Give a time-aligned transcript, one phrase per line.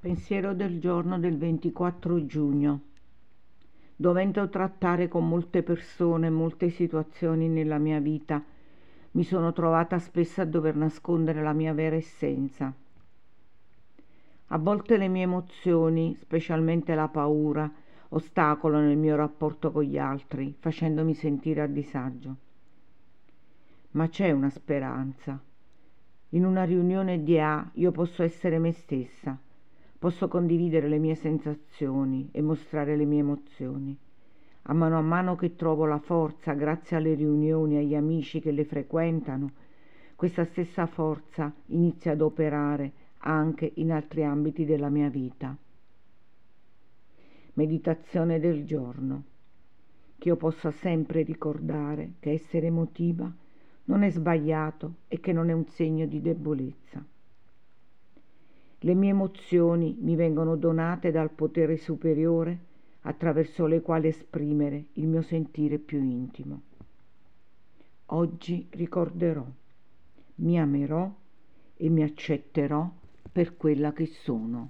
[0.00, 2.80] Pensiero del giorno del 24 giugno.
[3.94, 8.42] Dovendo trattare con molte persone, molte situazioni nella mia vita,
[9.10, 12.72] mi sono trovata spesso a dover nascondere la mia vera essenza.
[14.46, 17.70] A volte le mie emozioni, specialmente la paura,
[18.08, 22.36] ostacolano il mio rapporto con gli altri, facendomi sentire a disagio.
[23.90, 25.38] Ma c'è una speranza.
[26.30, 29.38] In una riunione di A io posso essere me stessa
[30.00, 33.94] Posso condividere le mie sensazioni e mostrare le mie emozioni.
[34.62, 38.64] A mano a mano che trovo la forza, grazie alle riunioni, agli amici che le
[38.64, 39.50] frequentano,
[40.16, 45.54] questa stessa forza inizia ad operare anche in altri ambiti della mia vita.
[47.52, 49.24] Meditazione del giorno.
[50.16, 53.30] Che io possa sempre ricordare che essere emotiva
[53.84, 57.04] non è sbagliato e che non è un segno di debolezza.
[58.82, 62.58] Le mie emozioni mi vengono donate dal potere superiore
[63.02, 66.62] attraverso le quali esprimere il mio sentire più intimo.
[68.06, 69.46] Oggi ricorderò,
[70.36, 71.10] mi amerò
[71.76, 72.90] e mi accetterò
[73.30, 74.68] per quella che sono.